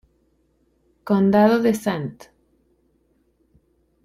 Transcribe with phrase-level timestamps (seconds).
[1.03, 2.31] Condado de St.